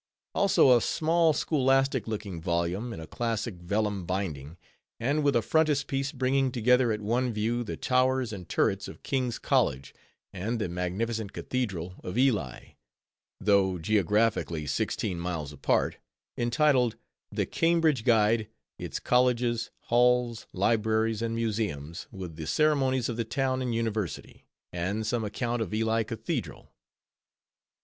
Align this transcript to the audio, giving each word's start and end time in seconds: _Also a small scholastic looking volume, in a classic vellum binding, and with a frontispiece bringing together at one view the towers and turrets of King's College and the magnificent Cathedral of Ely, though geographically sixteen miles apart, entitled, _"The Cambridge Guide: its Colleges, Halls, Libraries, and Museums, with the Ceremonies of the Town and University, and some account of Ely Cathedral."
_Also 0.33 0.75
a 0.75 0.81
small 0.81 1.31
scholastic 1.31 2.07
looking 2.07 2.41
volume, 2.41 2.91
in 2.91 2.99
a 2.99 3.05
classic 3.05 3.53
vellum 3.61 4.03
binding, 4.03 4.57
and 4.99 5.23
with 5.23 5.35
a 5.35 5.43
frontispiece 5.43 6.11
bringing 6.11 6.51
together 6.51 6.91
at 6.91 7.01
one 7.01 7.31
view 7.31 7.63
the 7.63 7.77
towers 7.77 8.33
and 8.33 8.49
turrets 8.49 8.87
of 8.87 9.03
King's 9.03 9.37
College 9.37 9.93
and 10.33 10.57
the 10.57 10.67
magnificent 10.67 11.33
Cathedral 11.33 11.97
of 12.03 12.17
Ely, 12.17 12.69
though 13.39 13.77
geographically 13.77 14.65
sixteen 14.65 15.19
miles 15.19 15.53
apart, 15.53 15.97
entitled, 16.35 16.95
_"The 17.31 17.45
Cambridge 17.45 18.03
Guide: 18.03 18.47
its 18.79 18.99
Colleges, 18.99 19.69
Halls, 19.81 20.47
Libraries, 20.51 21.21
and 21.21 21.35
Museums, 21.35 22.07
with 22.11 22.37
the 22.37 22.47
Ceremonies 22.47 23.07
of 23.07 23.17
the 23.17 23.23
Town 23.23 23.61
and 23.61 23.75
University, 23.75 24.45
and 24.73 25.05
some 25.05 25.23
account 25.23 25.61
of 25.61 25.71
Ely 25.71 26.01
Cathedral." 26.01 26.71